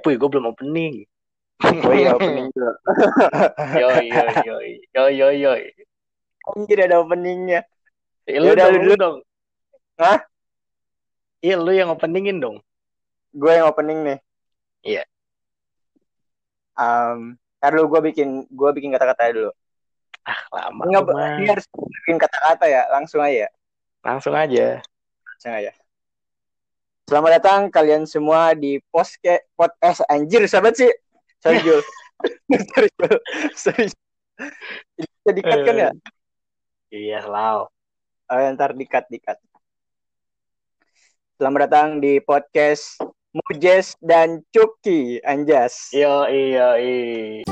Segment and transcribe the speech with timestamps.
[0.00, 1.04] puy, gue belum opening.
[1.60, 2.72] Oh iya opening dulu.
[3.84, 5.62] Yoi, yoi, yoi, yoi, yoi, yoi.
[6.48, 7.60] Anjir ada openingnya.
[8.24, 8.94] Eh, lu lu lu dulu.
[8.96, 9.16] dong.
[10.00, 10.24] Hah?
[11.44, 12.64] Iya, lu yang openingin dong.
[13.36, 14.18] Gue yang opening nih.
[14.80, 15.02] Iya.
[16.80, 19.52] Um, ntar dulu gue bikin gue bikin kata-kata dulu.
[20.24, 20.82] Ah, lama.
[20.88, 21.04] Nggak,
[21.40, 21.66] ini harus
[22.04, 23.48] bikin kata-kata ya, langsung aja.
[24.00, 24.80] Langsung aja.
[25.28, 25.72] Langsung aja.
[27.10, 30.94] Selamat datang kalian semua di Poske Podcast anjir sahabat sih.
[31.42, 31.82] Sorry Jul.
[32.70, 33.16] Sorry Jul.
[33.50, 33.90] Sorry.
[34.94, 35.90] Ini bisa dikat kan ya?
[36.94, 37.66] Iya, selalu.
[38.30, 39.42] Oh, ntar dikat dikat.
[41.34, 43.02] Selamat datang di podcast
[43.34, 45.90] Mujes dan Cuki Anjas.
[45.90, 47.49] Yo, iya, iya.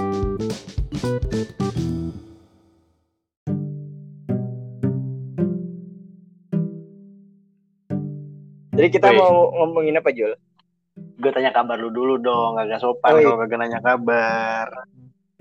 [8.78, 9.18] Jadi kita Wih.
[9.18, 10.38] mau ngomongin apa Jul?
[11.18, 13.26] Gue tanya kabar lu dulu dong, agak sopan Oh, iya.
[13.26, 14.66] kalau kagak nanya kabar.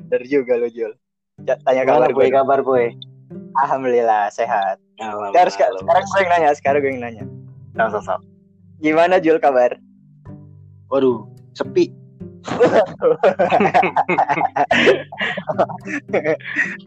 [0.01, 0.97] Dari juga lo Jul.
[1.45, 2.33] Ya, Tanya kabar gue.
[2.33, 2.97] Kabar, Boy?
[3.61, 4.81] Alhamdulillah sehat.
[4.97, 5.53] Alhamdulillah.
[5.53, 7.23] Sekarang, sekarang, sekarang gue yang nanya, sekarang gue yang nanya.
[7.77, 8.21] Sok, sok.
[8.81, 9.77] Gimana Jul kabar?
[10.89, 11.93] Waduh, sepi.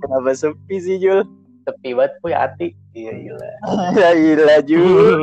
[0.01, 1.23] Kenapa sepi sih Jul?
[1.63, 2.75] Sepi banget, Boy, hati.
[2.91, 3.51] Iya, gila.
[3.95, 5.23] ya gila Jul.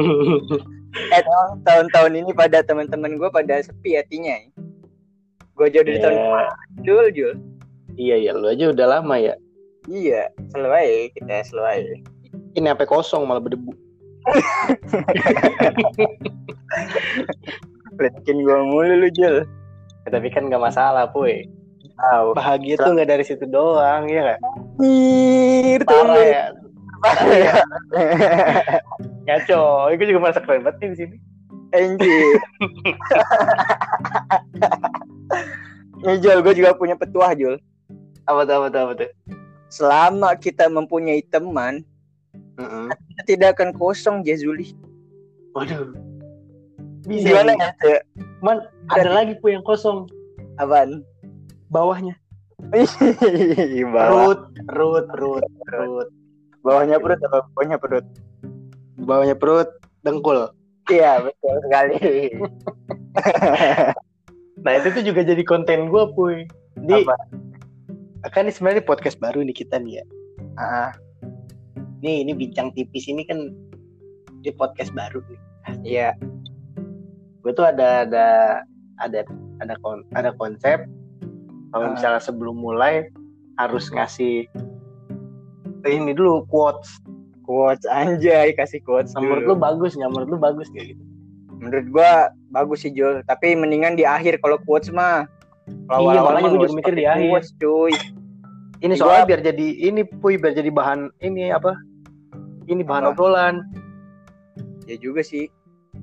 [0.93, 4.35] Eh tahun- tahun-tahun ini pada teman-teman gue pada sepi hatinya.
[5.53, 6.47] Gue jauh dari tahun Iya.
[6.85, 7.33] Jul Jul.
[7.97, 9.33] Iya, iya, lu aja udah lama ya.
[9.89, 11.97] Iya, selesai kita selesai.
[12.53, 13.73] Ini sampai kosong malah berdebu.
[17.97, 19.43] Bikin gue mulu lu Jul.
[20.07, 21.49] Tapi kan gak masalah, Boy.
[21.97, 22.37] Tahu.
[22.37, 24.39] Bahagia tuh gak dari situ doang, ya gak?
[24.77, 26.43] Anjir, Parah ya.
[27.01, 27.53] Parah ya.
[29.27, 29.93] Ngaco.
[29.95, 31.17] Gue juga merasa keren banget nih di sini.
[31.75, 32.39] Anjir.
[36.05, 37.59] Nih Jul, gue juga punya petuah Jul.
[38.27, 39.09] Apa tuh, apa tuh, apa tuh?
[39.67, 41.83] Selama kita mempunyai teman,
[42.55, 42.87] Heeh.
[43.11, 44.71] kita tidak akan kosong Jazuli.
[45.57, 45.91] Waduh.
[47.07, 48.03] Bisa Gimana ya?
[48.43, 50.07] Man, ada lagi pu yang kosong.
[50.59, 51.03] Apaan?
[51.71, 52.15] Bawahnya.
[53.87, 56.09] Perut, perut, perut, perut.
[56.67, 58.05] Bawahnya perut apa bawahnya perut?
[58.99, 59.69] Bawahnya perut,
[60.03, 60.51] dengkul.
[60.91, 61.95] Iya, betul sekali.
[64.57, 66.43] Nah itu tuh juga jadi konten gue puy.
[66.83, 67.15] Di Apa?
[68.33, 70.03] kan ini sebenarnya podcast baru nih kita nih ya.
[70.57, 70.91] Ah,
[72.03, 73.53] Nih ini bincang tipis ini kan
[74.41, 75.39] di podcast baru nih.
[75.85, 76.09] iya.
[77.45, 78.27] Gue tuh ada ada
[78.99, 79.19] ada
[79.63, 80.83] ada kon ada konsep.
[81.71, 83.07] Kalau misalnya sebelum mulai
[83.61, 84.49] harus ngasih
[85.85, 86.89] ini dulu quotes.
[87.43, 89.15] Quotes anjay, kasih quotes.
[89.15, 90.09] Menurut lu bagus nggak?
[90.09, 91.03] Menurut lu bagus kayak gitu?
[91.57, 92.11] Menurut gua
[92.49, 95.25] bagus sih Jul, tapi mendingan di akhir kalau quotes mah.
[95.87, 97.29] Kalau Iya, gua nggak juga mikir di akhir.
[97.31, 97.93] quotes, cuy.
[98.77, 101.73] Ini Gua- soalnya biar jadi ini puy biar jadi bahan ini apa?
[102.67, 103.11] Ini bahan Apa?
[103.15, 103.55] obrolan.
[104.85, 105.47] Ya juga sih.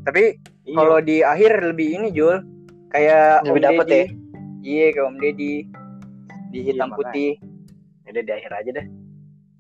[0.03, 0.75] Tapi Iya.
[0.75, 2.41] kalau di akhir lebih ini Jul,
[2.89, 3.93] kayak Lebih Deddy.
[3.95, 4.07] ya?
[4.65, 5.55] Iya, kayak Om Deddy
[6.51, 6.99] di Iya, hitam makanya.
[6.99, 7.31] putih.
[8.05, 8.87] Udah di akhir aja deh.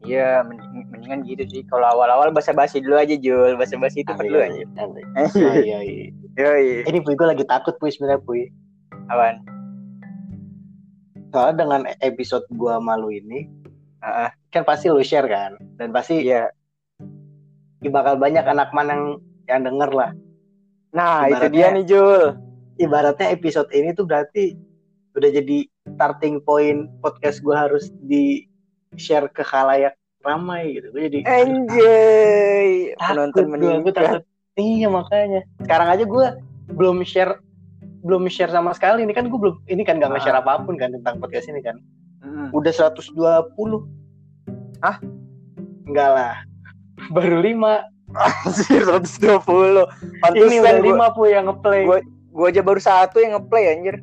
[0.05, 1.63] Iya, mending- mendingan gitu sih.
[1.67, 4.63] Kalau awal-awal basa-basi dulu aja Jul, basa-basi itu perlu aja.
[5.65, 8.53] Iya, iya, Ini puy gue lagi takut puy sebenarnya puy.
[9.09, 9.41] awan.
[11.29, 13.51] Soalnya dengan episode gua malu ini
[13.99, 16.53] Ah, ah, kan pasti lu share kan dan pasti iya.
[17.83, 19.03] bakal banyak anak man yang
[19.45, 20.11] yang denger lah.
[20.93, 22.23] Nah, itu Ibaratnya- dia nih Jul.
[22.77, 24.57] Ibaratnya episode ini tuh berarti
[25.15, 25.59] udah jadi
[25.91, 28.45] starting point podcast gua harus di
[28.97, 30.89] share ke khalayak ramai gitu.
[30.91, 33.95] Gue jadi Anjay, takut penonton gua, gua meningkat.
[33.95, 34.23] takut.
[34.55, 35.41] Iya makanya.
[35.61, 36.27] Sekarang aja gua
[36.69, 37.39] belum share
[38.01, 40.15] belum share sama sekali ini kan gue belum ini kan gak Ah.
[40.15, 41.81] nge-share apa pun kan tentang podcast ini kan
[42.21, 42.53] Mm.
[42.53, 43.81] udah 120
[44.79, 45.01] Hah?
[45.85, 46.35] enggak lah
[47.11, 47.81] baru 5
[48.13, 49.89] Anjir, 120.
[49.89, 49.89] ini udah
[50.21, 53.97] Pantesan gua, 5 pu yang ngeplay gua- gua aja baru satu yang ngeplay anjir.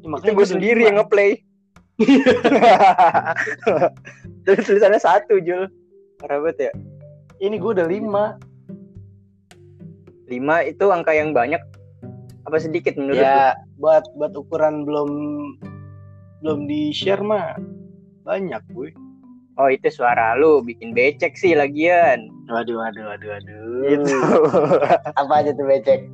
[0.00, 1.44] Ya, Itu gue sendiri yang ngeplay.
[4.46, 5.66] Jadi tulisannya satu Jul.
[6.20, 6.72] Parah banget ya.
[7.36, 8.40] ini gue udah 5
[10.26, 11.60] Lima itu angka yang banyak
[12.46, 13.26] apa sedikit menurut lu?
[13.26, 15.10] ya buat buat ukuran belum
[16.40, 17.58] belum di share mah
[18.24, 18.90] banyak gue
[19.56, 22.28] Oh itu suara lu bikin becek sih lagian.
[22.48, 24.16] waduh waduh waduh waduh Itu.
[25.20, 26.08] apa aja tuh becek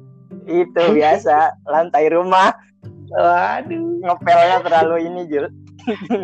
[0.46, 2.50] itu biasa lantai rumah
[3.14, 5.46] waduh ngepelnya terlalu ini Jul.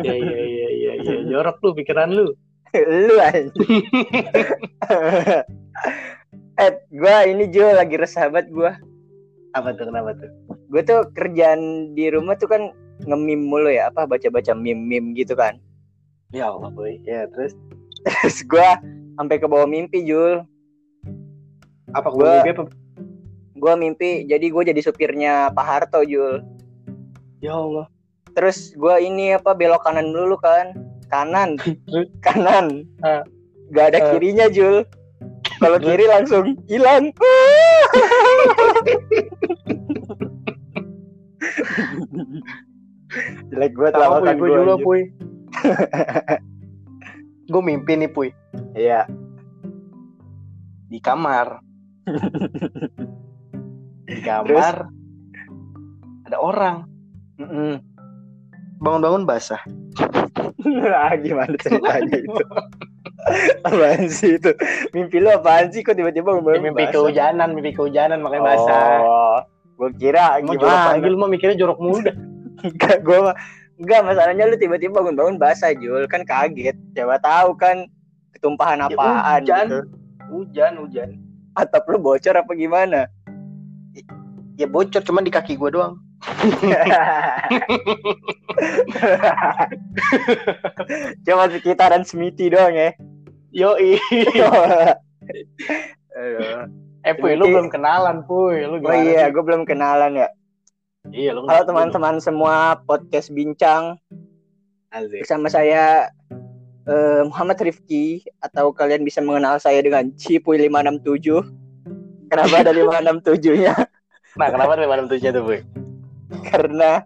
[0.01, 2.33] Ya ya ya ya ya jorok lu pikiran lu
[2.75, 3.49] lu aja.
[6.59, 8.71] eh, gua ini Jul lagi resah banget gua.
[9.51, 10.29] Apa tuh kenapa tuh?
[10.69, 11.57] gue tuh kerjaan
[11.97, 12.69] di rumah tuh kan
[13.01, 15.57] ngemim mulu ya apa baca-baca meme-meme gitu kan
[16.29, 17.01] Ya Allah boy.
[17.01, 17.57] Ya terus
[18.05, 18.69] terus gue
[19.17, 20.45] sampai ke bawah mimpi Jul
[21.89, 22.63] apa Gua- gua apa?
[23.57, 26.45] gue mimpi jadi gue jadi supirnya Pak Harto Jul
[27.41, 27.89] Ya Allah.
[28.39, 30.71] Terus gue ini apa belok kanan dulu kan.
[31.11, 31.59] Kanan.
[32.25, 32.87] Kanan.
[33.03, 33.27] Ah.
[33.75, 34.15] gak ada Ah.
[34.15, 34.87] kirinya Jul.
[35.59, 37.11] Kalau kiri langsung hilang.
[43.51, 45.01] Jelek gue puy, telawakan gue juga puy.
[47.51, 48.31] gue mimpi nih puy.
[48.71, 49.03] Iya.
[50.87, 51.59] Di kamar.
[54.07, 54.87] di kamar.
[56.23, 56.87] Ada orang.
[58.79, 59.59] Bangun-bangun basah.
[60.89, 62.41] ah, gimana ceritanya itu
[63.61, 64.49] apaan sih itu
[64.89, 66.91] mimpi lu apaan sih kok tiba-tiba Ya, bangun mimpi basah?
[66.93, 68.85] kehujanan, mimpi kehujanan makanya basah.
[68.99, 69.37] oh
[69.75, 72.13] gue kira Emang jorok gimana lagi lu mah mikirnya jorok mulu dah.
[72.61, 73.33] Enggak, gue mah
[73.77, 77.75] enggak masalahnya lu tiba-tiba bangun-bangun basah Jul kan kaget coba tahu kan
[78.33, 79.65] ketumpahan Ya, apaan hujan.
[79.65, 79.79] gitu
[80.29, 81.09] Hujan, hujan.
[81.53, 83.05] atap lu bocor apa gimana
[84.55, 85.95] Ya bocor cuman di kaki gue doang.
[91.25, 92.91] cuma sekitaran Smithy doang ya
[93.49, 93.97] Yoi.
[97.01, 98.61] Eh puy, lu belum kenalan puy.
[98.67, 100.29] Lu oh iya gue belum kenalan ya
[101.09, 103.97] Iya, lu halo teman-teman semua podcast bincang
[104.93, 105.25] Asik.
[105.25, 106.13] bersama saya
[106.85, 113.73] eh, Muhammad Rifki atau kalian bisa mengenal saya dengan Cipuy 567 kenapa ada 567 nya
[114.37, 115.65] Nah, kenapa ada malam tujuh tuh, Boy?
[116.45, 117.01] karena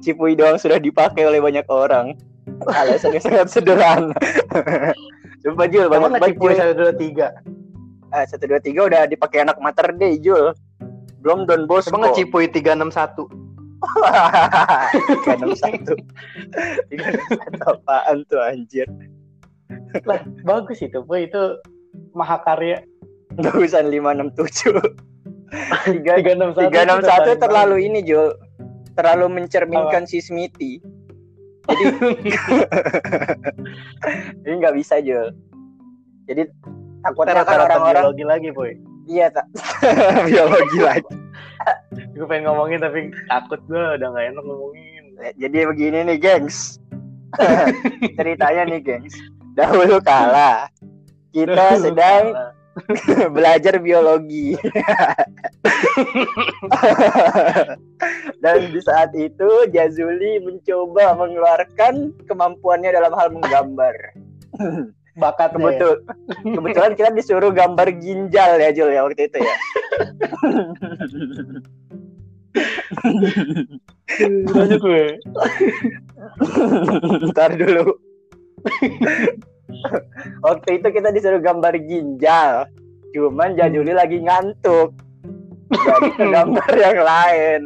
[0.00, 2.14] Cipuy doang sudah dipakai oleh banyak orang
[2.62, 4.14] alasannya sangat sederhana
[5.44, 6.58] Coba Jul, banyak banget cipuy Jul.
[6.58, 7.26] satu dua tiga?
[8.10, 10.50] Ah, Satu dua tiga udah dipakai anak mater deh Jul.
[11.22, 11.90] Belum Don Bosco.
[11.94, 13.26] Emang nggak cipuy tiga enam satu?
[15.06, 15.94] Tiga enam satu.
[16.88, 18.88] Tiga enam satu apaan tuh anjir?
[20.02, 21.26] Lah, bagus itu, Boy.
[21.26, 21.60] Itu
[22.12, 22.82] mahakarya.
[23.36, 24.74] Bagusan lima enam tujuh.
[25.86, 26.66] Tiga Tiga enam satu.
[26.66, 28.34] tiga enam satu terlalu ini Jul.
[28.96, 30.80] Terlalu mencerminkan si Smithy.
[31.66, 31.84] Jadi
[34.46, 35.34] ini nggak bisa Jul.
[36.26, 36.42] Jadi
[37.02, 38.72] takutnya kan orang-orang biologi lagi, Boy.
[39.06, 39.46] iya tak
[40.28, 41.14] biologi lagi.
[42.14, 45.04] Gue pengen ngomongin tapi takut gue udah gak enak ngomongin.
[45.38, 46.78] Jadi begini nih, gengs.
[48.18, 49.14] Ceritanya nih, gengs.
[49.56, 50.68] Dahulu kala
[51.32, 52.36] kita sedang
[53.32, 54.52] belajar biologi.
[58.46, 63.94] Dan di saat itu Jazuli mencoba mengeluarkan kemampuannya dalam hal menggambar.
[65.16, 66.04] bakat Kebetul,
[66.44, 69.54] kebetulan kita disuruh gambar ginjal ya Jul ya waktu itu ya.
[74.52, 75.06] Lanjut gue.
[77.32, 77.96] Ntar dulu.
[80.44, 82.68] Waktu itu kita disuruh gambar ginjal.
[83.16, 84.92] Cuman Jajuli lagi ngantuk.
[85.72, 87.62] Jadi gambar yang lain.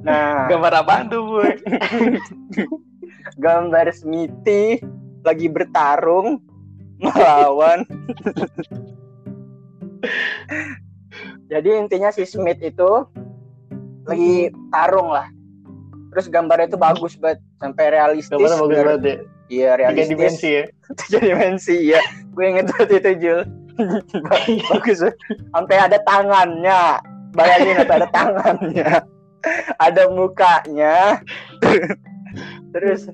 [0.00, 1.52] Nah, Gambar apaan tuh, Boy?
[3.36, 4.80] gambar Smithy
[5.20, 6.40] lagi bertarung
[6.96, 7.84] melawan.
[11.50, 12.90] Jadi intinya si Smith itu
[14.06, 15.28] lagi tarung lah.
[16.10, 18.32] Terus gambarnya itu bagus banget sampai realistis.
[18.32, 19.16] Gambarnya bagus biar- banget ya.
[19.50, 20.08] Iya Tiga realistis.
[20.08, 20.64] dimensi ya.
[20.90, 23.40] tiga dimensi ya gue inget waktu itu Jul
[24.70, 24.98] bagus
[25.50, 26.98] sampai ada tangannya
[27.30, 28.90] bayangin sampai ada tangannya
[29.86, 31.20] ada mukanya.
[32.74, 33.10] Terus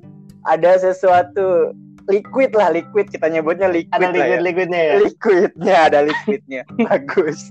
[0.46, 1.72] ada sesuatu
[2.06, 3.10] liquid lah liquid.
[3.10, 4.18] Kita nyebutnya liquid Ada lah ya.
[4.38, 4.94] liquid-liquidnya ya.
[5.02, 6.62] liquidnya ada liquidnya.
[6.86, 7.50] Bagus.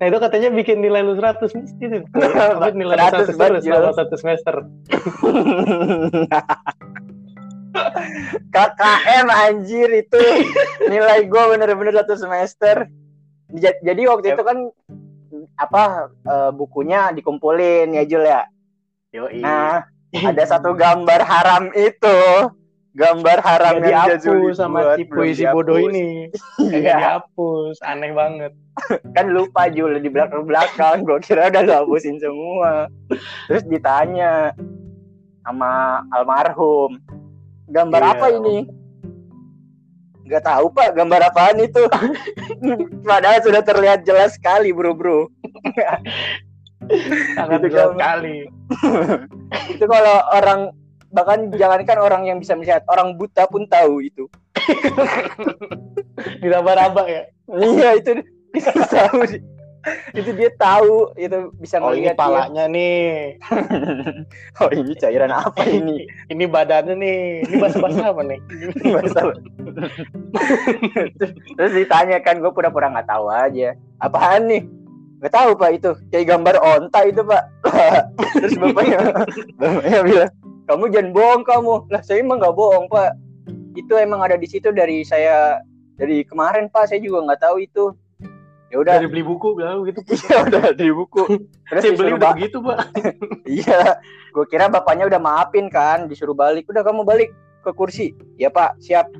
[0.00, 2.02] Nah itu katanya bikin nilai lu 100 mesti tuh.
[2.16, 4.54] Apa nilai lu 100 100 banget, terus selama satu semester.
[8.50, 10.20] KKM anjir itu.
[10.90, 12.88] Nilai gue bener-bener satu semester.
[13.54, 14.58] Ja- jadi waktu itu kan
[15.60, 18.42] apa eh, bukunya dikumpulin ya Jul ya
[19.12, 19.44] Yoi.
[19.44, 22.18] nah ada satu gambar haram itu
[22.96, 26.26] gambar haram Nggak yang dihapus sama buat, si puisi bodoh ini.
[26.58, 26.98] Iya.
[26.98, 27.78] dihapus.
[27.86, 28.50] Aneh banget.
[29.16, 32.90] kan lupa Jul di belakang belakang gue kira udah lu hapusin semua
[33.46, 34.50] terus ditanya
[35.44, 36.98] sama almarhum
[37.70, 38.10] gambar Iya.
[38.16, 38.56] apa ini
[40.30, 41.82] nggak tahu pak gambar apaan itu
[43.10, 45.26] padahal sudah terlihat jelas sekali bro bro
[47.36, 48.36] Sangat Itu jelas sekali.
[49.74, 50.60] itu kalau orang
[51.10, 54.30] bahkan jangankan orang yang bisa melihat orang buta pun tahu itu
[56.42, 57.22] Diraba-raba ya.
[57.50, 58.22] iya itu
[58.86, 59.42] tahu sih.
[60.18, 62.22] itu dia tahu itu bisa Oh ini melihat dia.
[62.22, 63.40] palanya nih.
[64.60, 67.20] oh ini cairan apa ini Ini badannya nih.
[67.48, 68.40] Ini bahasa-bahasa apa nih?
[68.96, 69.36] Masalah.
[71.56, 74.62] terus ditanya kan gue pura-pura nggak tahu aja apaan nih
[75.20, 77.44] nggak tahu pak itu kayak gambar onta itu pak
[78.40, 78.98] terus bapaknya
[79.60, 80.32] bapaknya bilang
[80.64, 83.12] kamu jangan bohong kamu lah saya emang nggak bohong pak
[83.76, 85.60] itu emang ada di situ dari saya
[86.00, 87.84] dari kemarin pak saya juga nggak tahu itu
[88.70, 88.94] ya udah.
[89.02, 90.00] Dari beli buku bilang gitu.
[90.16, 91.22] iya udah di buku.
[91.68, 92.78] Terus Saya beli udah begitu, Pak.
[93.60, 93.80] iya
[94.30, 96.70] gue kira bapaknya udah maafin kan disuruh balik.
[96.70, 97.34] Udah kamu balik
[97.66, 98.14] ke kursi.
[98.38, 99.10] Ya pak siap.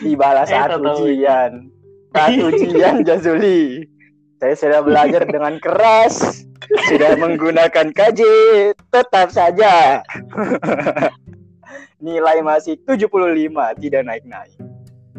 [0.00, 1.68] Dibalas Eh, saat ujian.
[2.16, 3.84] Saat ujian Jazuli.
[4.40, 6.44] Saya sudah belajar dengan keras.
[6.88, 8.20] Sudah menggunakan KJ
[8.88, 10.00] tetap saja.
[12.00, 14.59] Nilai masih 75 tidak naik-naik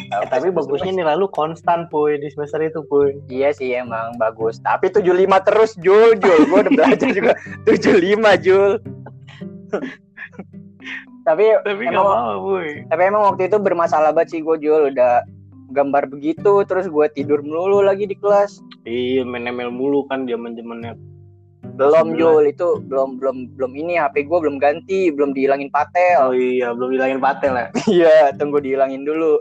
[0.10, 3.22] Eh, tapi bagusnya nilai lu konstan, Puy, di semester itu, Puy.
[3.30, 4.58] Iya sih emang bagus.
[4.66, 6.50] Tapi 75 terus Jul, Jul.
[6.50, 7.34] Gue udah belajar juga
[7.70, 8.72] 75 Jul.
[11.22, 12.68] tapi Tapi emang, apa, Puy.
[12.90, 15.22] tapi emang waktu itu bermasalah banget sih gue Jul udah
[15.72, 18.60] gambar begitu terus gue tidur melulu lagi di kelas.
[18.84, 20.98] Iya, ML mulu kan zaman-zamannya.
[21.78, 22.18] Belum.
[22.18, 26.20] Jul itu belum belum belum ini HP gue belum ganti, belum dihilangin Oh patel.
[26.36, 27.68] iya, belum bilangin patel ya.
[28.02, 29.40] Iya, tunggu dihilangin dulu.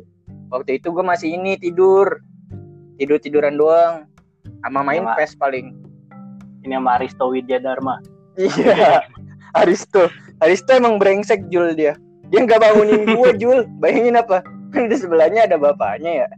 [0.50, 2.18] Waktu itu gue masih ini tidur.
[2.98, 4.04] Tidur-tiduran doang.
[4.60, 5.66] Sama main Sama- PES paling.
[6.60, 7.96] Ini sama Aristo Widya Dharma.
[8.36, 9.00] Iya.
[9.64, 10.12] Aristo.
[10.44, 11.96] Aristo emang brengsek Jul dia.
[12.28, 13.64] Dia nggak bangunin gue Jul.
[13.80, 14.44] Bayangin apa?
[14.70, 16.28] Kan di sebelahnya ada bapaknya ya.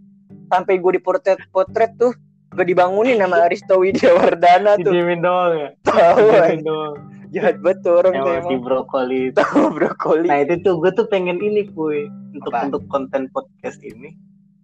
[0.49, 2.12] Sampai gue di potret potret tuh
[2.52, 4.92] gak dibangunin sama Aristo Widya Wardana tuh.
[4.92, 5.69] Didiemin doang ya.
[5.83, 6.25] Tahu.
[7.33, 9.37] Jahat banget tuh orang Emang si brokoli itu.
[9.41, 10.29] Tahu brokoli.
[10.29, 12.69] Nah itu tuh gue tuh pengen ini puy untuk Apa?
[12.69, 14.12] untuk konten podcast ini.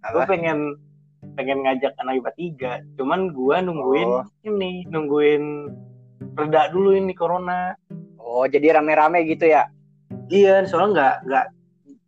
[0.05, 0.77] Gue pengen
[1.35, 2.71] pengen ngajak anak IPA tiga.
[2.95, 4.23] Cuman gue nungguin Oh.
[4.43, 5.43] ini nungguin
[6.35, 7.73] reda dulu ini corona.
[8.15, 9.65] Oh, jadi rame-rame gitu ya.
[10.29, 11.45] Iya, soalnya nggak nggak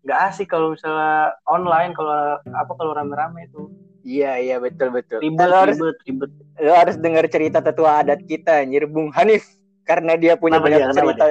[0.01, 2.13] nggak asik kalau misalnya online kalau
[2.47, 3.69] apa kalau rame-rame itu
[4.01, 5.21] Iya, iya betul betul.
[5.21, 6.31] ribet lo harus ribet ribet.
[6.57, 9.45] lo harus dengar cerita tetua adat kita anjir Bung Hanif
[9.91, 10.95] karena dia punya Kenapa banyak dia?
[10.95, 11.25] Cerita.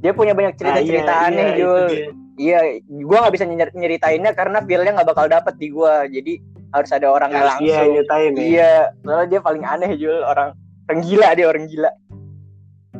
[0.00, 0.12] Dia?
[0.12, 1.84] punya banyak cerita-cerita Ah, iya, aneh, iya, itu Jul.
[1.88, 2.08] dia.
[2.36, 2.58] Iya,
[3.02, 6.04] gua nggak bisa nyer- nyeritainnya karena feel-nya nggak bakal dapet di gua.
[6.04, 6.36] Jadi
[6.70, 7.66] harus ada orang yang dia langsung.
[7.68, 8.42] yang nyeritain ya.
[8.44, 10.48] Iya, soalnya dia paling aneh Jul, orang
[10.86, 11.90] orang gila dia orang gila.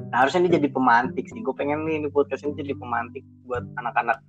[0.06, 1.40] Nah, harusnya ini jadi pemantik sih.
[1.42, 4.22] Gue pengen nih ini podcast ini jadi pemantik buat anak-anak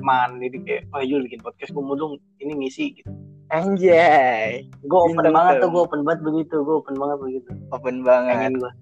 [0.00, 0.40] man.
[0.40, 3.10] Jadi kayak, oh Jul bikin podcast gue mau dong ini ngisi gitu.
[3.52, 7.50] Anjay, Gue open Bintang banget tuh, gue open banget begitu, gue open banget begitu.
[7.70, 8.32] open banget.
[8.34, 8.72] Pengen gue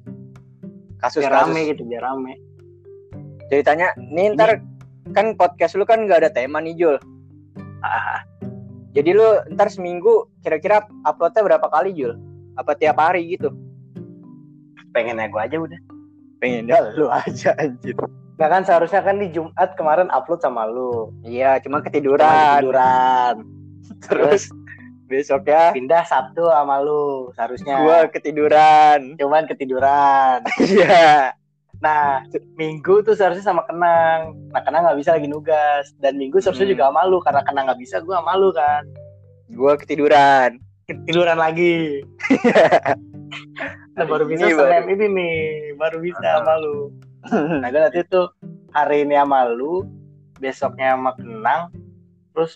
[1.01, 2.37] Kasus biar rame gitu, biar rame.
[3.49, 4.61] Ceritanya, nih ntar
[5.17, 6.97] kan podcast lu kan nggak ada tema nih Jul.
[7.83, 8.23] Ah,
[8.91, 12.15] Jadi lu ntar seminggu kira-kira uploadnya berapa kali Jul?
[12.59, 13.51] Apa tiap hari gitu?
[14.91, 15.81] pengennya gue aja udah.
[16.43, 17.95] Pengen dah lu aja anjir.
[18.43, 21.15] Nah kan seharusnya kan di Jumat kemarin upload sama lu.
[21.23, 22.59] Iya, cuma Cuma ketiduran.
[22.59, 23.35] tiduran.
[25.11, 27.83] Terus besoknya Pindah Sabtu sama lu seharusnya.
[27.83, 29.19] gua ketiduran.
[29.19, 30.39] cuman ketiduran.
[30.63, 31.35] Iya.
[31.81, 32.23] Nah,
[32.55, 34.37] Minggu tuh seharusnya sama Kenang.
[34.49, 35.91] Nah, Kenang nggak bisa lagi nugas.
[35.97, 36.75] Dan Minggu seharusnya Hmm.
[36.77, 37.19] juga sama lu.
[37.19, 38.85] Karena Kenang nggak bisa, gue sama lu kan.
[39.51, 40.61] Gua ketiduran.
[40.87, 42.05] Tiduran lagi.
[43.97, 44.93] nah, baru bisa Ini Senin baru.
[44.93, 45.39] ini nih.
[45.75, 46.33] Baru bisa Ah.
[46.39, 46.77] sama lu.
[47.59, 48.29] Nah, gue nanti tuh
[48.71, 49.89] hari ini sama lu.
[50.37, 51.73] Besoknya sama Kenang.
[52.31, 52.55] Terus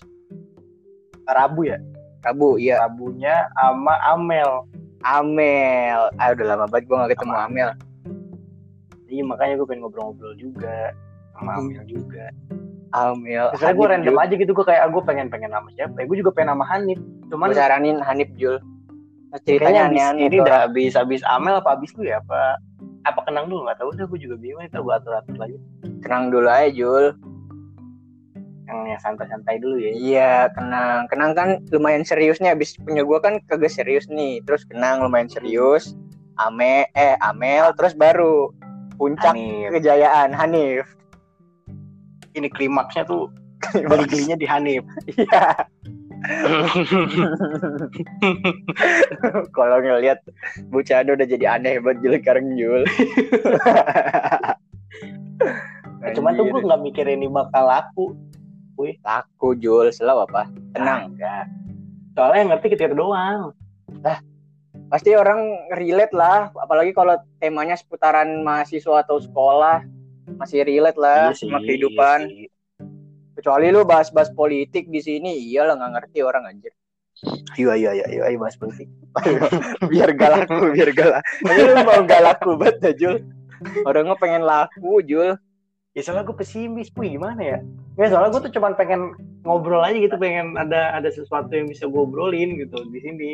[1.24, 1.80] Rabu ya?
[2.24, 2.80] Rabu, iya.
[2.80, 4.50] Rabunya sama Amel.
[5.00, 6.00] Amel.
[6.16, 7.70] Ah, udah lama banget gua gak ketemu Sama Amel.
[9.04, 10.90] Iya, makanya gue pengen ngobrol-ngobrol juga.
[11.32, 11.60] Sama Hmm.
[11.68, 12.24] Amel juga.
[12.90, 13.46] Amel.
[13.52, 16.04] Misalnya gue random aja gitu, gue kayak, ah, gue pengen-pengen sama siapa ya?
[16.04, 16.98] Gue juga pengen sama Hanif.
[17.28, 18.56] Cuman Gue saranin Hanif Jul.
[19.28, 20.24] Nah, Ceritanya aneh-aneh.
[20.24, 20.46] ini tuh.
[20.46, 22.54] udah habis habis Amel apa habis lu ya apa
[23.02, 25.58] apa kenang dulu nggak tahu udah gue juga bingung itu gue atur atur lagi
[26.00, 27.18] Kenang dulu aja Jul.
[28.74, 31.06] Yang yang santai santai dulu ya Iya, kenang.
[31.06, 32.50] Kenang kan lumayan serius nih.
[32.50, 34.42] Abis punya gua kan kagak serius nih.
[34.42, 35.94] Terus kenang lumayan serius.
[36.42, 37.70] Ame, eh Amel.
[37.78, 38.50] Terus baru
[38.98, 40.86] puncak Hanif kejayaan Hanif.
[42.34, 43.30] ini klimaksnya tuh
[43.86, 44.82] beli belinya di Hanif
[45.14, 45.54] Iya.
[49.56, 50.24] Kalau ngeliat
[50.72, 52.88] Bucano udah jadi aneh buat Jul sekarang Jul.
[56.14, 58.12] cuman tuh gue nggak mikir ini bakal laku
[58.76, 60.42] laku Jul selalu apa?
[60.74, 61.14] Tenang.
[61.14, 61.46] enggak
[62.14, 63.50] soalnya yang ngerti kita doang
[64.94, 69.82] Pasti orang relate lah, apalagi kalau temanya seputaran mahasiswa atau sekolah
[70.38, 72.18] masih relate lah Iya sih, sama kehidupan.
[72.30, 72.48] iya sih.
[73.34, 76.70] Kecuali lu bahas-bahas politik di sini, iyalah nggak ngerti orang anjir.
[77.58, 78.86] Ayo ayo ayo ayo, ayo bahas politik.
[79.90, 83.16] biar gak laku biar gak laku Tapi lu mau gak laku banget Jul
[83.86, 85.38] orangnya pengen laku Jul
[85.94, 87.58] Ya soalnya gue pesimis, puy gimana ya?
[87.94, 91.86] Ya soalnya gue tuh cuman pengen ngobrol aja gitu, pengen ada ada sesuatu yang bisa
[91.86, 93.32] gue obrolin gitu di sini.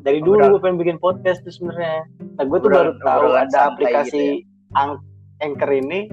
[0.00, 2.04] Dari dulu gue pengen bikin podcast tuh sebenarnya.
[2.36, 5.02] Nah gue tuh baru tahu ada aplikasi gitu Ang-
[5.40, 6.08] Anchor ini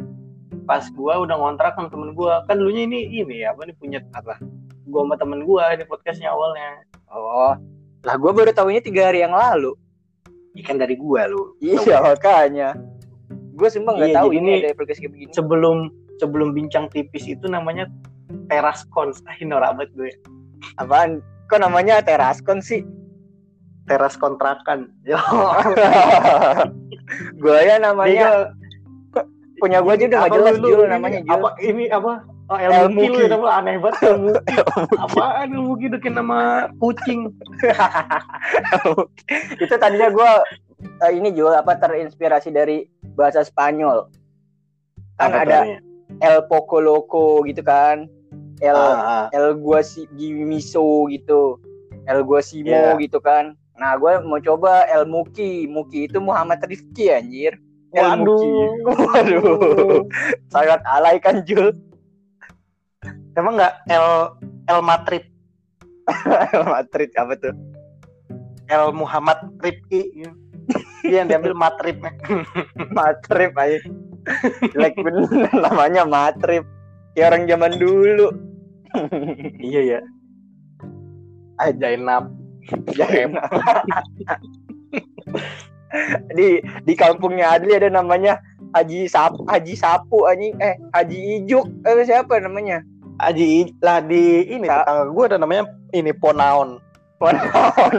[0.64, 2.34] pas gue udah ngontrak sama temen gue.
[2.46, 4.36] Kan dulunya ini ini apa nih punya apa?
[4.84, 6.84] Gue sama temen gue ini podcastnya awalnya.
[7.08, 7.56] oh
[8.04, 9.76] lah gue baru tahunya tiga hari yang lalu
[10.56, 11.56] Ikan dari gue lu.
[11.60, 12.76] iya makanya
[13.52, 15.78] gue sumpah nggak Iya, tahu ini- ada aplikasi kayak begini Sebelum
[16.18, 17.88] sebelum bincang tipis itu namanya
[18.52, 19.22] teras cons.
[19.28, 20.12] Ah, banget gue.
[20.82, 22.82] apaan kok namanya teraskon sih
[23.88, 24.92] Teras kontrakan.
[25.08, 25.16] Yo.
[27.44, 28.52] gue ya namanya
[29.16, 29.24] Dia
[29.58, 32.14] punya gue aja udah gak Apa jelas lu, lu, Jul ini namanya Apa ini apa?
[32.48, 33.20] Oh, Elmuki Muki.
[33.20, 34.56] lu nama aneh banget Elmuki.
[35.00, 37.32] Apaan Elmuki bikin nama kucing?
[39.60, 40.32] itu tadinya gue
[41.16, 44.08] ini Jul apa terinspirasi dari bahasa Spanyol
[45.18, 45.60] kan Apa ada
[46.20, 48.08] El Poco Loco gitu kan.
[48.58, 49.26] El Ah, ah.
[49.32, 51.62] El Guasimiso gitu.
[52.08, 52.98] El Guasimo Iya.
[52.98, 53.54] gitu kan.
[53.78, 55.70] Nah gue mau coba El Muki.
[55.70, 57.54] Muki itu Muhammad Rifki anjir.
[57.94, 58.26] El Waduh.
[58.26, 58.52] Muki.
[59.06, 60.02] Waduh.
[60.50, 61.76] Sangat alay kan Jul?
[63.38, 64.08] Emang nggak El
[64.68, 65.24] El Matrib,
[66.52, 67.54] El Madrid apa tuh?
[68.68, 70.26] El Muhammad Rifki.
[71.06, 72.02] Dia yang diambil Matrib.
[72.92, 73.78] Matrip aja
[74.74, 75.26] jelek bener
[75.64, 76.64] namanya Matrip
[77.16, 78.28] kayak orang zaman dulu
[79.62, 80.00] iya ya.
[81.58, 82.30] Ah, Jainab.
[86.36, 88.38] Di di kampungnya Adli ada namanya
[88.76, 92.84] Haji Sap Haji Sapu anjing eh Haji Ijuk eh siapa namanya
[93.18, 95.64] Aji lah di ini tetangga gue ada namanya
[95.96, 96.78] ini Ponaon.
[97.18, 97.96] Ponaon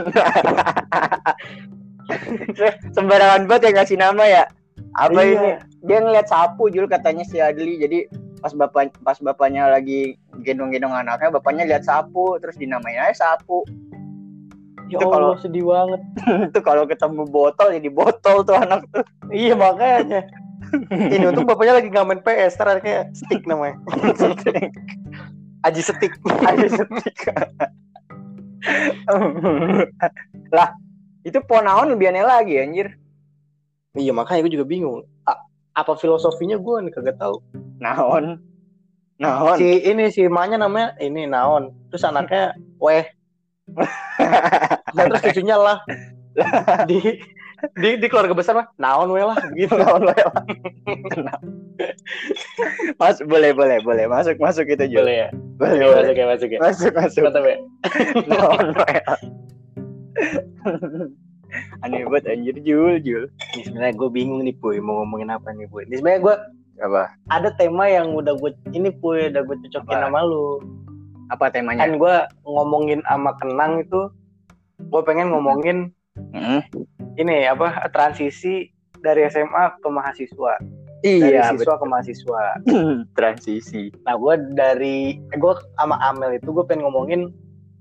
[2.95, 4.43] sembarangan banget ya ngasih nama ya
[4.95, 5.33] apa Iya.
[5.35, 8.09] ini dia ngeliat sapu Jul katanya si Adli jadi
[8.39, 13.63] pas bapak pas bapaknya lagi gendong-gendong anaknya bapaknya lihat sapu terus dinamain aja sapu
[14.89, 16.01] Ya Itu kalau- sedih banget.
[16.49, 20.25] itu kalau ketemu botol jadi botol tuh anak tuh Iya makanya.
[21.13, 23.77] ini untung bapaknya lagi nggak main PS, ntar kayak stick namanya.
[25.69, 26.17] Aji Setik.
[26.41, 27.17] Ayo setik.
[30.49, 30.73] lah
[31.21, 32.97] itu ponaon lebih aneh lagi anjir
[33.93, 35.05] Iya makanya gue juga bingung.
[35.79, 37.39] Apa filosofinya gue nih kagak tahu.
[37.79, 38.43] naon
[39.15, 41.71] naon Si ini si emaknya namanya ini Naon.
[41.87, 43.07] Terus anaknya Weh.
[44.95, 45.79] Terus cucunya lah.
[46.87, 46.99] di
[47.75, 49.75] di di keluarga besar mah Naon Weh lah gitu.
[49.75, 50.35] naon wae lah.
[52.99, 55.29] Mas boleh boleh boleh masuk masuk itu juga Boleh ya.
[55.59, 56.59] boleh Oke, boleh masuk ya masuk ya.
[56.59, 57.57] masuk masuk Mantap ya.
[58.27, 59.19] naon wae lah.
[61.81, 63.23] aneh banget anjir jul jul
[63.55, 65.85] Ini sebenarnya gue bingung nih Puy mau ngomongin apa nih Puy.
[65.85, 66.35] Ini sebenarnya gue
[66.79, 70.05] apa ada tema yang udah gue ini Puy udah gue cocokin Apa?
[70.07, 70.63] sama lu.
[71.29, 74.09] apa temanya Kan gue ngomongin sama Kenang itu
[74.81, 76.59] gue pengen ngomongin Mm.
[77.15, 78.67] ini apa transisi
[78.99, 80.59] dari SMA ke mahasiswa.
[80.99, 82.41] Dari iya siswa ke mahasiswa.
[82.59, 83.07] betul.
[83.17, 87.31] transisi Nah gue dari gue sama Amel itu gue pengen ngomongin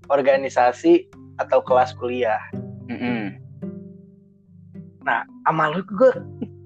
[0.06, 2.38] organisasi atau kelas kuliah.
[2.86, 3.34] Mm-mm.
[5.08, 6.12] Nah sama lu gue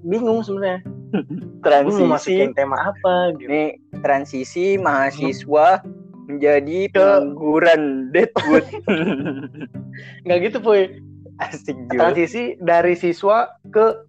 [0.03, 0.83] bingung sebenarnya.
[1.15, 3.47] Mau transisi masukin tema apa gitu.
[3.47, 3.63] ini
[4.03, 5.79] transisi mahasiswa
[6.27, 8.67] menjadi pengangguran Deadwood
[10.27, 10.99] Nggak gitu Puy.
[11.39, 14.03] asik Jul Transisi dari siswa ke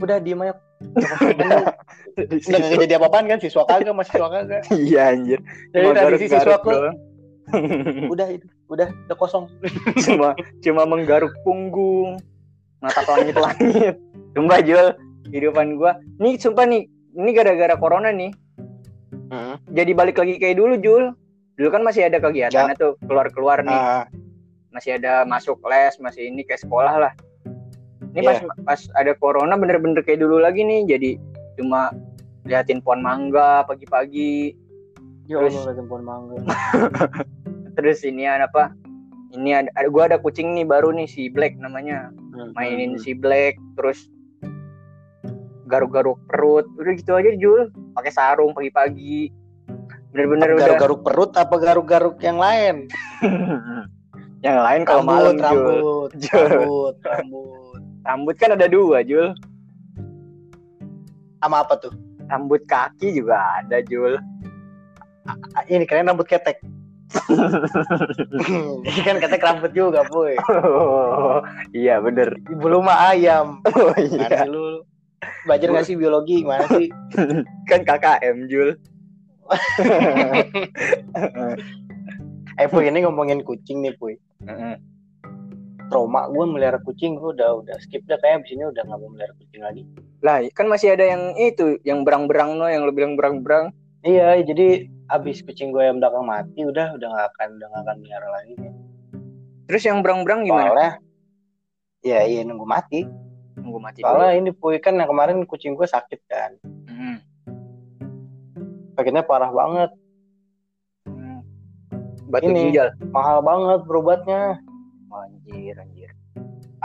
[0.00, 0.54] udah diem aja.
[0.80, 4.62] Nggak nggak jadi apa-apaan kan siswa kagak mahasiswa kagak.
[4.76, 5.40] iya anjir
[5.72, 6.76] Jadi garuk-garuk siswa ke
[8.10, 9.44] udah itu udah udah kosong.
[10.06, 10.32] cuma
[10.64, 12.20] cuma menggaruk punggung
[12.80, 13.96] natap langit-langit
[14.36, 14.86] sumpah Jul.
[15.26, 15.98] Kehidupan gua.
[16.18, 16.86] Nih sumpah nih.
[17.16, 18.30] Ini gara-gara corona nih.
[19.72, 21.04] Jadi balik lagi kayak dulu Jul.
[21.56, 23.72] Dulu kan masih ada kegiatannya tuh keluar-keluar nih.
[23.74, 24.04] Ah,
[24.70, 27.12] masih ada masuk les masih ini kayak sekolah lah.
[28.12, 28.52] Ini pas Iya.
[28.62, 30.84] pas ada corona bener-bener kayak dulu lagi nih.
[30.86, 31.10] Jadi
[31.56, 31.90] cuma
[32.44, 34.52] liatin pohon mangga pagi-pagi.
[35.26, 36.36] Ya Terus- Allah lagi pohon mangga.
[37.76, 38.70] terus ini apa?
[39.34, 42.14] Ini ada, ada gua ada kucing nih baru nih si Black namanya
[42.54, 43.02] mainin Hmm.
[43.02, 44.08] si Black terus
[45.66, 49.34] garuk-garuk perut udah gitu aja Jul pakai sarung pagi-pagi
[50.14, 52.86] bener-bener udah garuk-garuk perut apa garuk-garuk yang lain?
[54.46, 56.46] yang lain kalau malam rambut, Jul rambut, Jul.
[56.46, 57.78] rambut, rambut.
[58.06, 59.34] rambut kan ada dua Jul
[61.36, 61.92] Sama apa tuh?
[62.26, 64.18] rambut kaki juga ada Jul
[65.66, 66.62] Ini keren rambut ketek.
[69.06, 70.34] kan kata kerambut juga, Boy.
[70.50, 71.40] Oh,
[71.76, 72.34] iya bener.
[72.50, 73.62] Ibu lu mah ayam.
[73.76, 74.42] Oh iya.
[74.42, 74.82] sih lu?
[75.46, 76.90] Belajar nggak sih biologi gimana sih?
[77.70, 78.76] Kan KKM Jul.
[82.56, 84.18] Eh, Puy, ini ngomongin kucing nih, Puy.
[85.86, 89.06] Trauma gue melihara kucing, gue udah udah skip dah kayak abis ini udah nggak mau
[89.06, 89.86] melihara kucing lagi.
[90.18, 93.70] Lah, kan masih ada yang itu, yang berang-berang no, yang bilang berang-berang.
[94.02, 97.96] Iya, jadi abis kucing gue yang belakang mati, udah udah nggak akan udah nggak akan
[98.00, 98.54] melihara lagi.
[99.66, 100.70] Terus yang berang-berang gimana?
[100.70, 100.92] Soalnya,
[102.02, 103.06] ya iya nunggu mati.
[103.56, 106.54] Nunggu mati Soalnya ini Puy kan yang kemarin kucing gue sakit kan,
[106.86, 107.18] Hmm.
[108.92, 109.90] sakitnya parah banget,
[111.04, 111.40] Hmm.
[112.26, 112.70] Batu Ini.
[112.70, 112.90] ginjal.
[113.10, 114.58] mahal banget berobatnya,
[115.08, 116.10] Anjir, anjir.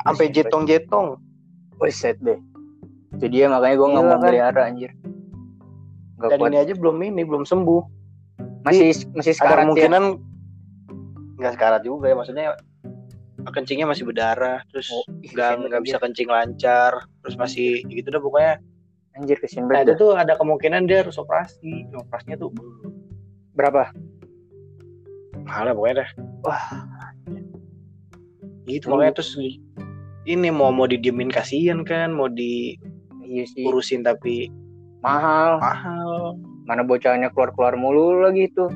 [0.01, 1.19] sampai jetong-jetong.
[1.75, 2.37] Buset deh.
[3.11, 4.21] Itu dia makanya gue nggak mau kan?
[4.23, 4.91] pelihara anjir.
[6.17, 6.49] Gak Dan kuat.
[6.49, 7.81] ini aja belum ini, belum sembuh.
[8.61, 9.65] Masih masih Ada sekarang ya.
[9.65, 10.03] kemungkinan
[11.41, 12.45] nggak sekarat juga ya, maksudnya
[13.41, 15.01] kencingnya masih berdarah, terus Oh,
[15.33, 16.93] nggak nggak bisa kencing lancar,
[17.25, 18.61] terus masih gitu dah pokoknya.
[19.11, 21.89] Anjir kesian Nah, itu tuh ada kemungkinan dia harus operasi.
[21.91, 22.53] Operasinya tuh
[23.51, 23.91] Berapa?
[25.41, 26.09] mahal lah pokoknya dah.
[26.47, 26.65] Wah.
[28.69, 29.35] Gitu Lu- makanya terus
[30.23, 33.63] ini mau mau didiemin kasihan kan, mau Iya sih.
[33.65, 34.47] diurusin tapi
[35.01, 35.57] Mahal.
[35.59, 36.37] mahal.
[36.71, 38.71] Mana bocahnya keluar-keluar mulu lagi tuh.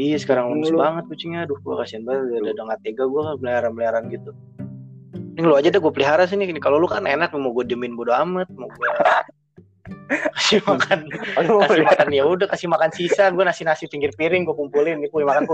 [0.00, 1.44] Iya sekarang lemes banget kucingnya.
[1.44, 4.32] Aduh gua kasihan banget udah udah nggak tega gua melihara-meliharaan gitu.
[5.36, 6.48] Ini lu aja deh gue pelihara sini.
[6.48, 8.88] Ini kalau lu kan enak mau gue diemin bodo amat, mau gue
[10.34, 11.06] kasih makan
[11.38, 15.10] kasih makan ya udah kasih makan sisa gue nasi nasi pinggir piring gue kumpulin nih
[15.10, 15.46] kuy makan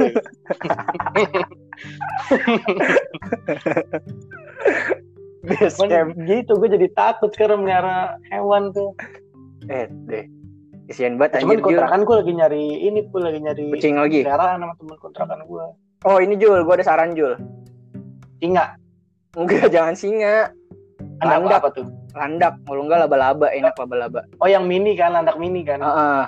[5.44, 8.96] Base Cuman gitu gue jadi takut sekarang melihara hewan tuh
[9.66, 10.24] Eh deh.
[10.86, 14.20] Kesian banget cuman anjir kontrakan gue lagi nyari ini gue lagi nyari Kucing lagi.
[14.22, 15.64] peliharaan sama teman kontrakan gue
[16.04, 17.34] Oh ini Jul, gua ada saran Jul.
[18.36, 18.78] singa
[19.32, 20.54] Enggak, jangan singa.
[21.18, 21.58] landak Landak.
[21.58, 24.20] apa tuh Landak, kalau enggak laba-laba, enak laba-laba.
[24.36, 26.22] oh yang mini kan landak mini kan Heeh.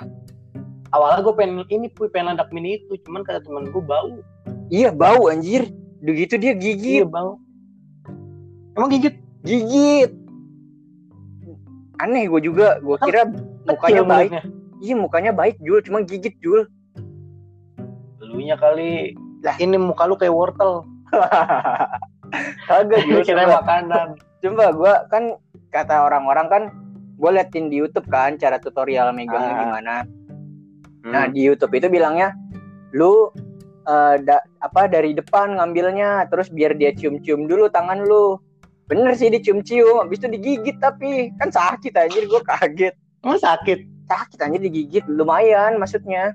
[0.89, 4.11] awalnya gue pengen ini puy pengen landak mini itu cuman kata temen gue bau
[4.67, 5.65] Iya, bau anjir.
[5.99, 7.05] Udah gitu dia iya gigit.
[7.05, 7.39] bau
[8.75, 10.11] emang gigit Gigit.
[11.97, 13.23] Aneh gue juga, gua kira
[13.63, 14.29] mukanya Kecil baik.
[14.29, 14.43] mulutnya.
[14.79, 16.63] Iya, mukanya baik Jul, cuma gigit Jul.
[18.19, 19.55] Elunya kali Lah.
[19.57, 20.83] ini muka lu kayak wortel
[22.67, 23.23] Kagak Jul.
[23.23, 25.35] kira makanan Coba gua kan
[25.69, 26.63] kata orang-orang kan
[27.15, 29.59] gue liatin di YouTube kan cara tutorial megangnya Ah.
[29.59, 29.95] gimana.
[31.01, 32.31] Nah, di YouTube itu bilangnya
[32.93, 33.27] lu
[33.83, 38.39] eh, da- apa dari depan ngambilnya terus biar dia cium-cium dulu tangan lu.
[38.85, 42.95] Bener sih dicium-cium, habis itu digigit tapi kan sakit anjir gua kaget.
[43.23, 43.79] Emang sakit
[44.09, 46.33] Sakit anjir digigit lumayan maksudnya.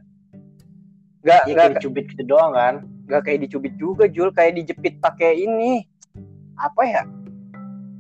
[1.27, 5.01] Gak, ya gak, kayak dicubit gitu doang kan gak kayak dicubit juga Jul, kayak dijepit
[5.01, 5.85] pakai ini.
[6.57, 7.03] Apa ya?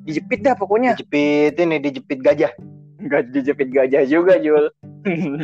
[0.04, 0.96] Dijepit dah pokoknya.
[0.96, 2.52] dijepit ini dijepit gajah
[3.00, 4.72] Enggak dijepit gajah juga, Jul.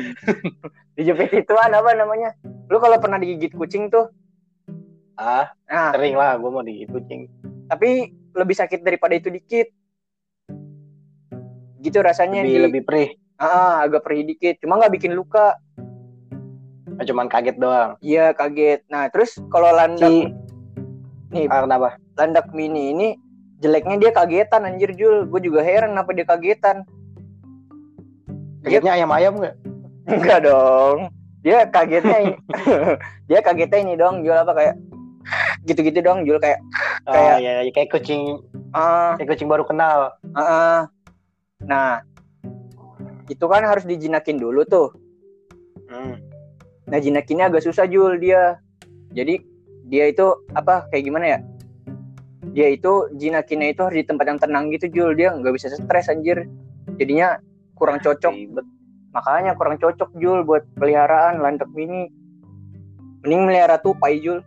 [0.96, 2.32] dijepit ituan apa namanya?
[2.72, 4.08] Lu kalau pernah digigit kucing tuh,
[5.20, 7.28] ah nah, sering lah gue mau digigit kucing
[7.68, 9.68] tapi lebih sakit daripada itu dikit.
[11.80, 15.56] Gitu rasanya lebih di lebih perih Ah, agak perih dikit, cuma nggak bikin luka.
[17.00, 18.84] Ah, cuman kaget doang Iya, kaget.
[18.92, 20.28] Nah, terus kalau landak si
[21.32, 23.08] nih, ah, kenapa landak mini ini
[23.64, 25.24] jeleknya dia kagetan anjir Jul.
[25.24, 26.84] Gue juga heran kenapa dia kagetan.
[28.60, 29.56] kagetnya ayam ayam nggak
[30.20, 31.08] Enggak dong.
[31.40, 32.36] Dia kagetnya
[33.32, 34.74] dia kagetnya ini dong, Jul apa kayak
[35.64, 36.60] gitu-gitu dong, Jul kayak
[37.08, 38.44] oh, Kayak- ya, ya, kayak kucing
[38.76, 40.78] ah kayak kucing baru kenal ah, ah.
[41.64, 42.04] Nah,
[43.30, 44.90] itu kan harus dijinakin dulu tuh.
[45.86, 46.18] hmm.
[46.90, 48.58] Nah, jinakinnya agak susah Jul dia.
[49.14, 49.38] Jadi
[49.86, 50.26] dia itu
[50.58, 51.38] apa kayak gimana ya?
[52.50, 55.14] Dia itu jinakinnya itu harus di tempat yang tenang gitu Jul.
[55.14, 56.50] Dia nggak bisa stres anjir.
[56.98, 57.38] Jadinya
[57.78, 58.34] kurang cocok.
[58.34, 58.66] Ribet.
[59.14, 62.10] Makanya kurang cocok Jul buat peliharaan landak mini.
[63.22, 64.42] Mending melihara tupai Jul.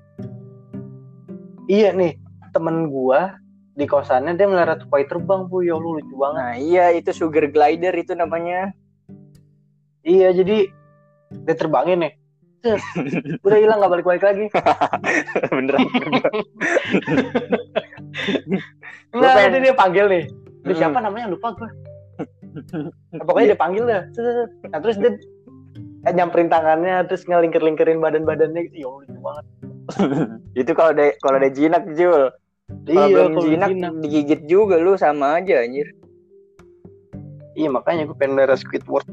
[1.72, 2.20] iya nih
[2.52, 3.40] temen gua
[3.74, 7.46] di kosannya dia melihara tupai terbang bu ya Allah lucu banget Nah, iya itu sugar
[7.48, 8.70] glider itu namanya.
[10.02, 10.70] iya jadi
[11.34, 12.14] dia terbangin nih
[13.44, 14.46] udah hilang nggak balik balik lagi
[15.54, 15.84] Beneran.
[19.12, 20.24] Enggak, pengen- nanti dia panggil nih.
[20.64, 20.80] Dia Hmm.
[20.80, 21.70] siapa namanya lupa gue.
[23.20, 24.04] Pokoknya dia panggil dah.
[24.12, 24.50] Set.
[24.66, 25.12] Nah, terus dia
[26.06, 28.72] nyamperin tangannya terus ngelingker-lingkerin badan-badannya.
[28.72, 29.46] Ya Allah, lucu banget.
[30.62, 32.32] itu kalau ada kalau ada jinak Jul.
[32.88, 33.92] Iya, kalau jinak, jinak.
[34.00, 35.92] digigit juga lu sama aja anjir.
[37.54, 39.06] Iya, makanya gue pengen melihara Squidward.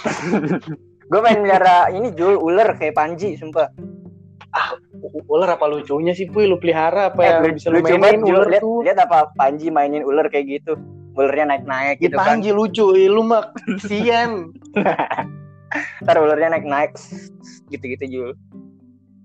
[1.10, 3.66] Gue main melihara ini Jul ular kayak Panji sumpah.
[4.50, 4.74] ah
[5.26, 8.62] ular apa lucunya sih puy lu pelihara apa Eh, yang bisa lu mainin ular lihat,
[8.62, 10.74] tuh lihat apa Panji mainin ular kayak gitu
[11.14, 14.50] ularnya naik-naik Ya gitu kan Panji lucu, eh, lu mah kesian.
[16.02, 16.94] ntar ularnya naik-naik
[17.70, 18.30] gitu-gitu Jul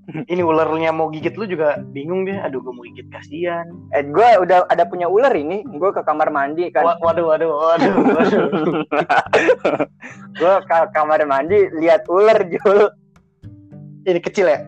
[0.06, 2.38] Ini ularnya mau gigit lu juga bingung deh.
[2.38, 3.66] Aduh, gue mau gigit kasihan.
[3.90, 7.50] eh gue udah ada punya ular ini gue ke kamar mandi kan Wa- Waduh, waduh,
[7.50, 8.46] waduh, waduh.
[10.32, 12.94] gue ke kamar mandi lihat ular Jul
[14.04, 14.60] Ini kecil ya?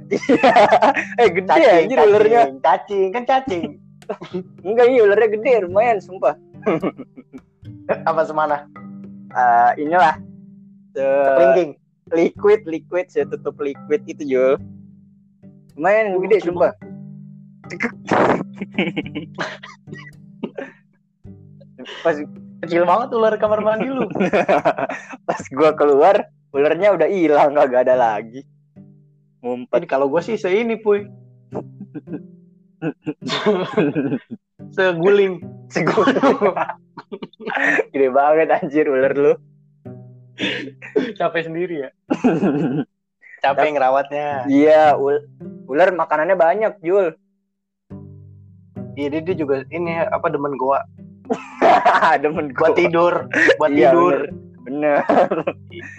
[1.22, 3.78] eh gede ya anjir ularnya cacing, kan cacing.
[4.66, 6.34] enggak ini ularnya gede lumayan sumpah
[8.04, 8.66] Apa semana?
[9.30, 10.18] Eh, inilah
[10.90, 11.72] se- Kelingking.
[12.10, 14.58] liquid liquid saya tutup liquid itu Jul
[15.78, 16.74] lumayan gede sumpah
[22.04, 22.18] pas
[22.58, 24.10] Kecil banget ular kamar mandi lu.
[25.30, 28.42] pas gua keluar ularnya udah hilang kagak ada lagi
[29.46, 31.08] ngumpet kalau gue sih seini, puy.
[34.76, 35.40] Seguling.
[37.94, 39.34] gede banget anjir ular lu
[41.18, 41.90] Capek sendiri ya.
[43.50, 44.28] Capek ngerawatnya.
[44.48, 45.24] iya ul-
[45.66, 47.16] ular makanannya banyak Jul
[48.94, 50.82] Iya, dia, dia juga ini apa demen gua
[52.24, 53.14] demen gua buat tidur,
[53.56, 54.16] buat Iya, tidur.
[54.60, 55.00] bener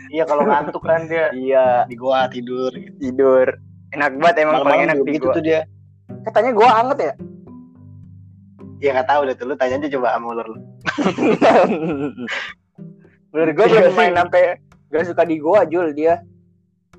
[0.08, 2.98] Iya, kalau ngantuk kan dia iya di gua tidur gitu.
[2.98, 3.46] tidur
[3.90, 5.60] enak banget emang paling Malam-malam enak di gitu gua tuh dia.
[6.22, 7.14] katanya gua anget ya
[8.78, 10.58] Ya nggak tahu deh tuh, lu tanya aja coba sama ular lu.
[13.28, 14.42] Menurut gue Iya belum main sampai
[14.88, 16.22] gak suka di gua Jul dia.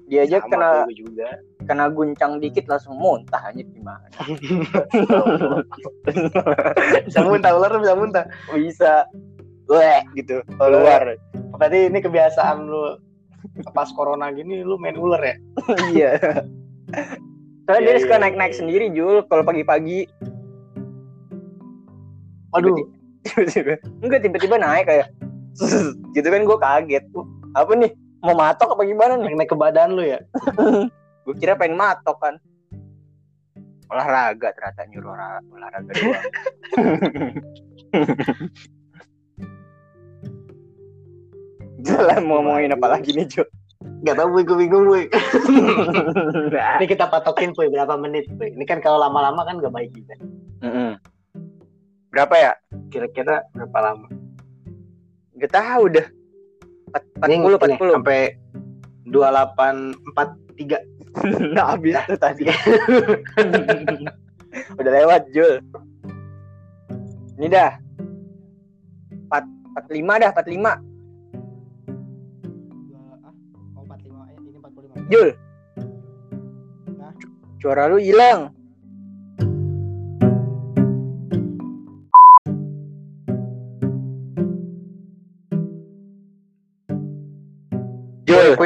[0.09, 1.29] Dia aja Sama kena juga.
[1.69, 4.01] kena guncang dikit langsung muntah anjir gimana.
[7.05, 8.25] bisa muntah ular bisa muntah.
[8.49, 9.05] Bisa.
[9.69, 11.13] Weh gitu keluar.
[11.61, 12.97] Berarti ini kebiasaan lu
[13.69, 15.35] pas corona gini lu main ular ya?
[15.93, 16.11] iya.
[17.69, 18.59] Soalnya Iya, dia suka iya, naik-naik iya.
[18.65, 20.09] sendiri Jul kalau pagi-pagi.
[22.49, 22.81] Waduh,
[23.21, 23.77] Tiba-tiba.
[24.01, 25.13] Enggak tiba-tiba naik kayak
[26.17, 27.05] gitu kan gue kaget.
[27.53, 27.93] Apa nih?
[28.19, 29.31] Mau matok apa gimana nih?
[29.31, 30.19] naik ke badan lu ya?
[31.25, 32.35] Gue kira pengen matok kan.
[33.89, 36.19] Olahraga ternyata nyuruh olah- olahraga doang.
[41.79, 43.47] Jalan mau ngomongin apa lagi nih, Cuk?
[44.03, 45.07] Gak tau gue bingung gue.
[46.79, 48.51] Ini kita patokin puy berapa menit puy.
[48.51, 50.19] Ini kan kalau lama-lama kan gak baik juga.
[52.11, 52.51] Berapa ya?
[52.91, 54.07] Kira-kira berapa lama?
[55.39, 56.03] Gak tahu dah.
[56.89, 57.95] Empat- Ini 40 ini, 40.
[57.95, 58.19] sampai
[59.09, 60.77] 2843
[61.53, 62.45] Nggak habis tuh tadi.
[64.79, 65.61] Udah lewat, Jul.
[67.39, 67.71] Ini dah.
[69.29, 69.45] 4
[69.87, 70.81] 45 dah, 45.
[73.77, 75.09] Oh 45 ini 45.
[75.13, 75.29] Jul.
[76.97, 77.13] Nah.
[77.61, 78.53] Suara lu hilang.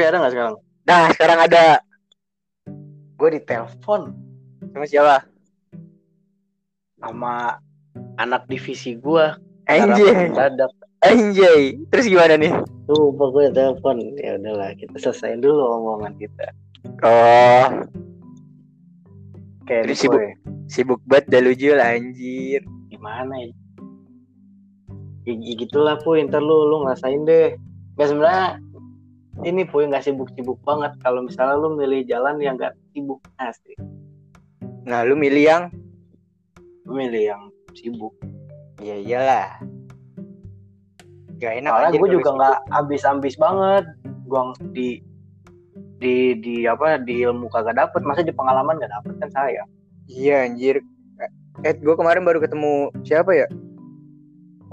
[0.03, 0.55] Puy ada gak sekarang?
[0.83, 1.63] Nah, sekarang ada
[3.15, 4.11] Gue ditelepon
[4.75, 5.17] sama siapa?
[6.99, 7.55] sama
[8.19, 9.31] anak divisi gue.
[9.71, 10.27] Anjay.
[10.35, 10.71] Dadak.
[11.07, 11.79] Anjay.
[11.87, 12.51] Terus gimana nih?
[12.83, 13.95] Tuh, gue telepon.
[14.19, 16.51] Ya udahlah, kita selesaiin dulu omongan kita.
[17.03, 17.67] Oh,
[19.63, 20.19] Kayak Terus di sibuk.
[20.19, 20.31] gue.
[20.67, 22.59] sibuk banget dah lu anjir.
[22.91, 23.51] gimana ya?
[25.23, 27.55] Ya, ya gitulah puy, ntar lu lu ngerasain deh.
[27.95, 28.59] Gak sebenarnya
[29.43, 33.75] ini puy nggak sibuk-sibuk banget kalau misalnya lu milih jalan yang nggak sibuk asli.
[34.83, 35.63] Nah, lu milih yang
[36.83, 38.11] Lu milih yang sibuk.
[38.83, 39.47] Iya iyalah.
[41.39, 43.87] Gak enak anjir gue juga nggak ambis-ambis banget.
[44.27, 44.41] Gue
[44.75, 44.89] di
[46.03, 49.63] di di apa di ilmu kagak dapet, masa di pengalaman gak dapet kan saya.
[50.11, 50.83] Iya anjir.
[51.63, 53.47] Eh, gue kemarin baru ketemu siapa ya?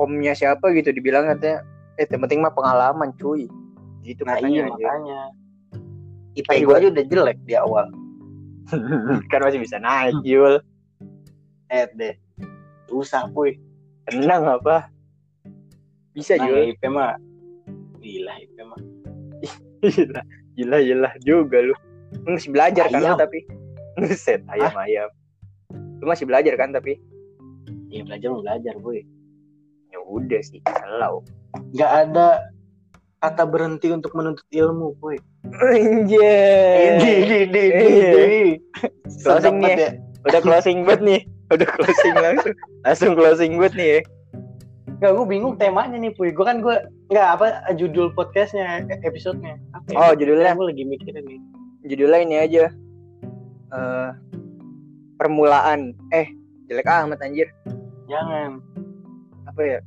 [0.00, 1.62] Omnya siapa gitu dibilang katanya.
[2.00, 3.46] Eh, yang penting mah pengalaman cuy.
[4.00, 4.84] Gitu Nah katanya iya anjir.
[4.86, 5.20] makanya.
[6.32, 7.86] IP gue aja udah jelek di awal.
[9.30, 10.62] kan masih bisa naik, Yul.
[11.68, 12.14] Eh deh,
[12.86, 13.58] susah puy.
[14.06, 14.86] Tenang apa?
[16.10, 16.70] Bisa, Nah, Yul.
[16.70, 17.18] IP mah
[17.98, 18.80] gila IP mah.
[19.80, 20.20] Gila,
[20.54, 21.74] gila, gila juga lu.
[22.22, 23.18] Lu masih belajar kan lu Ayam.
[23.18, 23.40] tapi.
[23.96, 25.08] Buset, ayam ayam.
[25.98, 26.96] Lu masih belajar kan tapi.
[27.88, 29.02] Ya belajar belajar boy.
[29.88, 31.26] Ya udah sih, selalu.
[31.74, 32.26] Nggak ada
[33.20, 35.16] kata berhenti untuk menuntut ilmu boy.
[35.60, 36.96] Anjir.
[37.00, 37.86] Di di di di.
[38.00, 38.10] Iya.
[38.32, 38.42] di.
[39.20, 39.76] Closing nih.
[39.76, 39.90] ya.
[40.28, 41.20] Udah closing banget nih.
[41.54, 42.54] Udah closing langsung.
[42.82, 44.00] Langsung closing banget nih ya.
[45.00, 46.28] Nggak, gue bingung temanya nih puy.
[46.32, 46.76] Gue kan gue
[47.08, 49.56] nggak apa judul podcastnya episodenya.
[49.72, 49.96] Apa ya?
[49.96, 51.40] Oh, judulnya Gue lagi mikirin nih.
[51.88, 52.64] judulnya ini aja.
[53.70, 54.10] eh,
[55.14, 56.32] permulaan eh
[56.66, 57.46] jelek amat anjir
[58.08, 58.58] Jangan.
[59.44, 59.78] apa ya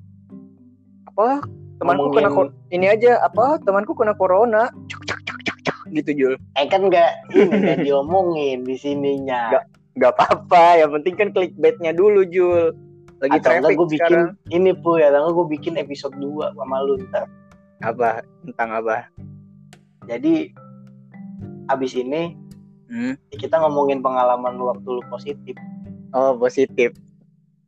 [1.10, 1.42] apa
[1.76, 5.78] temanku Ngomongin- kena kor- ini aja apa temanku kena corona cuk cuk cuk cuk cuk
[5.92, 9.52] gitu Jul Eh kan nggak ini nggak diomongin di sininya.
[9.52, 9.66] Nggak.
[9.94, 12.74] nggak apa-apa yang penting kan clickbaitnya dulu Jul
[13.20, 16.82] lagi Atau traffic gue bikin sekarang ini pu ya, atau gue bikin episode 2 sama
[16.82, 17.30] lu ntar.
[17.80, 18.98] apa tentang apa
[20.04, 20.50] Jadi
[21.66, 22.36] abis ini
[22.86, 23.16] Hmm.
[23.32, 25.56] kita ngomongin pengalaman lu waktu lu positif.
[26.12, 26.94] oh positif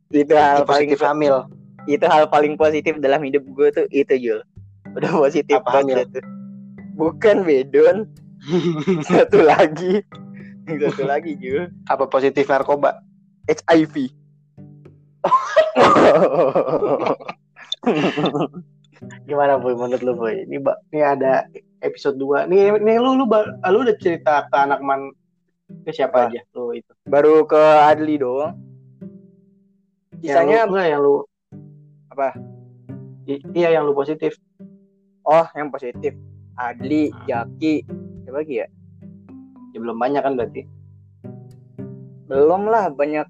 [0.08, 1.46] itu hal paling positif hamil.
[1.86, 4.40] Itu hal paling positif dalam hidup gue tuh itu Jul
[4.92, 6.24] udah positif Apa banget tuh
[6.94, 8.06] bukan bedon
[9.10, 10.02] satu lagi
[10.66, 12.98] satu lagi Jul Apa positif narkoba?
[13.46, 14.10] HIV
[19.26, 20.34] Gimana boy menurut lu boy?
[20.48, 21.46] Ini ba- ini ada
[21.78, 22.48] episode 2.
[22.50, 25.12] Nih nih lu lu lu udah cerita ke anak man
[25.86, 26.30] ke siapa Apa?
[26.30, 26.92] aja lu itu.
[27.10, 28.54] baru ke Adli doang
[30.22, 31.16] sisanya yang lu, enggak yang lu
[32.16, 32.32] Apa?
[33.28, 34.32] I- iya yang lu positif.
[35.28, 36.16] oh yang positif.
[36.56, 37.84] Adli Jaki.
[38.24, 38.66] Siapa lagi ya?
[39.70, 40.64] Ya belum banyak kan berarti.
[42.26, 43.28] belum lah banyak.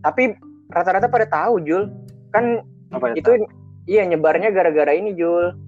[0.00, 0.38] Tapi
[0.70, 1.90] rata-rata pada tahu Jul.
[2.30, 2.62] Kan
[2.94, 3.34] Apa itu
[3.84, 5.58] iya nyebarnya gara-gara ini Jul.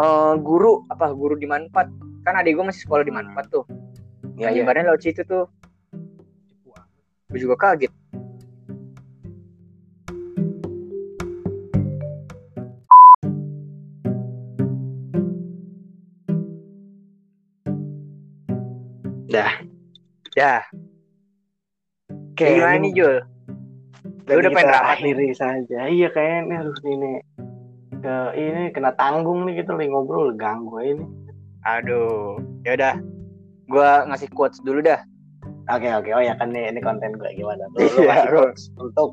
[0.00, 1.92] Eh guru apa guru di Manfaat.
[2.24, 3.68] Kan adik gue masih sekolah di Manfaat tuh.
[4.40, 4.62] Ya, Nah, ya.
[4.64, 5.44] nyebarnya lewat situ tuh.
[7.28, 7.92] Gue juga kaget
[20.38, 20.62] ya
[22.38, 23.16] Oke, gimana ini nih Jul
[24.28, 25.88] Lu udah pengen rapat akhiri saja.
[25.88, 27.12] Iya kayaknya aduh ini
[27.98, 31.04] ke ini kena tanggung nih kita lagi ngobrol ganggu ini.
[31.66, 32.94] aduh ya udah
[33.66, 35.00] gue ngasih quotes dulu dah
[35.68, 37.66] Oke oke oh ya kan nih ini konten gue gimana?
[37.76, 39.12] Lu, lu gua- quotes untuk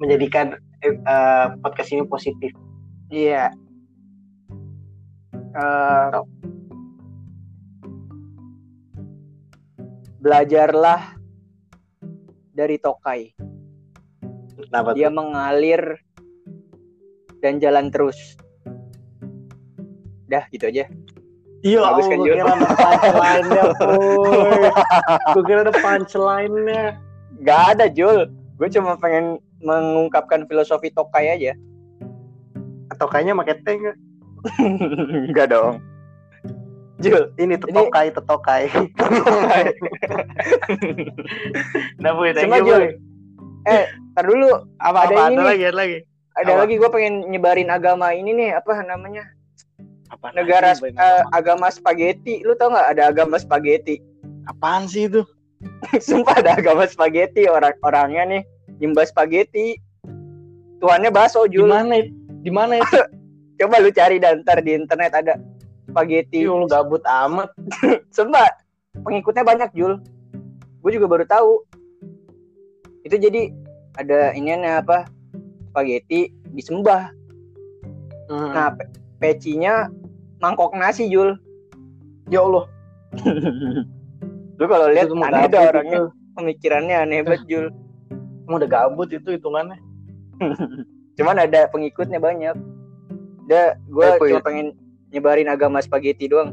[0.00, 2.50] menjadikan eh, eh, podcast ini positif.
[3.12, 3.54] Iya.
[5.56, 6.26] Eh, Top.
[10.26, 11.14] Belajarlah
[12.50, 13.30] dari Tokai.
[14.58, 15.22] Kenapa Dia tuh?
[15.22, 16.02] mengalir
[17.38, 18.34] dan jalan terus.
[20.26, 20.90] Dah, gitu aja.
[21.62, 22.34] Iya, Bagus oh, kan, gue Jul?
[22.34, 23.64] kira ada punchline-nya.
[25.30, 26.84] Gue kira ada punchline-nya.
[27.46, 28.26] Gak ada, Jul.
[28.58, 31.54] Gue cuma pengen mengungkapkan filosofi Tokai aja.
[32.90, 33.96] Atau kayaknya pakai T nggak?
[35.30, 35.78] Enggak dong.
[36.96, 38.62] Jul, Ini tetokai, tetokai.
[42.00, 42.82] Nah, Boy, thank Cuma, you, Jul,
[43.66, 43.82] Boy.
[44.14, 45.98] ntar dulu Apa, ada apa, ini ada lagi, ada lagi.
[46.38, 46.60] ada Apa?
[46.64, 49.26] lagi gue pengen nyebarin agama ini nih apa namanya
[50.08, 53.98] Apa negara lagi, eh, agama spaghetti lu tau nggak ada agama spaghetti
[54.46, 55.26] Apaan sih itu?
[56.06, 58.42] sumpah ada agama spaghetti orang orangnya nih
[58.78, 59.74] nyembah spaghetti
[60.78, 62.12] tuannya bakso Di Jul mana itu?
[62.46, 62.98] Di mana itu?
[63.58, 65.34] coba lu cari dan ntar di internet ada
[65.96, 67.48] spaghetti lu gabut amat.
[68.16, 68.44] sumpah
[69.00, 69.96] pengikutnya banyak Jul
[70.84, 71.64] gue juga baru tahu
[73.02, 73.48] itu jadi
[73.96, 75.08] ada iniannya apa
[75.72, 77.16] spaghetti disembah
[78.26, 78.50] Hmm.
[78.50, 78.90] nah pe-
[79.22, 79.86] pecinya
[80.42, 81.38] mangkok nasi Jul
[82.26, 82.66] ya Allah.
[84.58, 86.34] lu kalau lihat aneh ada orangnya itu.
[86.34, 87.66] pemikirannya aneh banget Jul
[88.42, 89.78] Emang udah gabut itu hitungannya.
[91.22, 92.58] cuman ada pengikutnya banyak
[93.46, 94.74] udah gue cuma pengen
[95.16, 96.52] nyebarin agama spaghetti doang.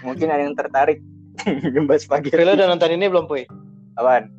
[0.00, 1.04] Mungkin ada yang tertarik
[1.74, 2.32] nyembah spaghetti.
[2.34, 3.44] Lu udah nonton ini belum, Puy?
[3.94, 4.32] apaan?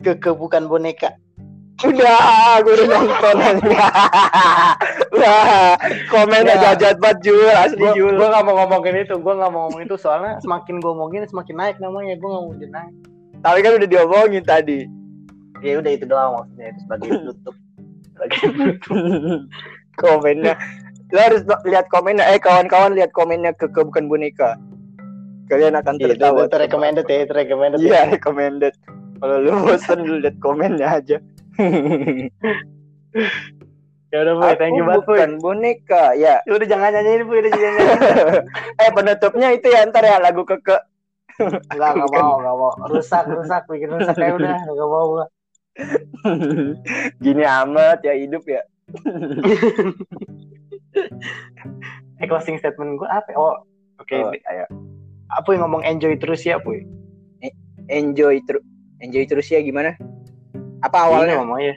[0.00, 1.16] Keke bukan boneka.
[1.82, 3.34] udah gue udah nonton.
[3.36, 3.60] Aja
[5.18, 5.74] wah
[6.06, 6.72] komennya Ya.
[6.78, 7.50] jahat banget Jul.
[7.50, 8.14] Asli Gua, Jul.
[8.14, 9.98] gua gak mau ngomongin itu, gua gak mau ngomongin itu.
[9.98, 12.92] Soalnya semakin gua ngomongin semakin naik namanya, gua gak mau jadi naik.
[13.40, 14.80] tapi kan udah diomongin tadi.
[15.60, 16.66] Ya udah itu doang maksudnya.
[16.70, 17.54] Itu sebagai penutup.
[18.14, 18.38] Sebagai
[19.96, 20.54] komennya
[21.10, 24.56] lo harus lihat komennya eh kawan-kawan lihat komennya ke, ke bukan boneka
[25.46, 27.78] kalian akan Iya, itu, tertawa itu recommended ya, itu recommended.
[27.78, 28.02] iya ya.
[28.10, 28.74] recommended
[29.20, 31.16] kalau lu bosen lu lihat komennya aja
[34.10, 37.50] Ya udah, Puy, thank you banget, bukan boneka ya Ya udah jangan nyanyiin, Puy, udah
[37.50, 38.42] jangan nyanyiin.
[38.86, 40.78] eh penutupnya itu ya ntar ya lagu keke
[41.34, 42.72] Enggak, enggak mau, enggak mau.
[42.94, 45.26] Rusak, rusak, bikin rusak ya udah, enggak mau gua.
[47.18, 48.62] gini amat ya hidup ya
[52.22, 53.34] Eh, closing statement gua apa?
[53.34, 53.36] ya?
[53.36, 53.58] Oh,
[53.98, 54.14] oke.
[54.14, 54.64] Oh, ayo.
[55.34, 56.86] Apa yang ngomong enjoy terus ya, Puy?
[57.88, 58.64] enjoy terus
[59.02, 59.96] enjoy terus ya gimana
[60.84, 61.74] apa Ini awalnya ngomongnya.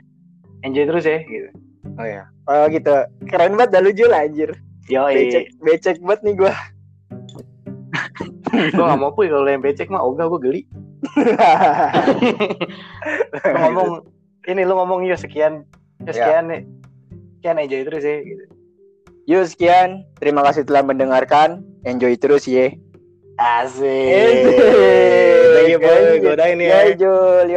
[0.65, 1.49] Enjoy terus ya, gitu.
[1.95, 2.95] oh ya oh gitu
[3.29, 4.51] keren banget dah lu Jul anjir
[4.87, 6.53] Yo, becek becek banget nih gua
[8.47, 10.61] gue gak mau puy kalau yang becek mah ogah gue geli
[13.43, 13.89] lu ngomong
[14.47, 15.67] ini lu ngomong yuk sekian
[16.07, 16.61] ya, sekian nih
[17.39, 18.43] sekian enjoy terus ya gitu.
[19.27, 21.59] Yuk sekian, terima kasih telah mendengarkan.
[21.83, 22.71] Enjoy terus ya.
[22.71, 22.79] asik
[23.35, 23.83] Asik.
[25.51, 26.23] Thank you, boy.
[26.23, 26.87] Godain ya.
[26.87, 27.56] Ya, Jul.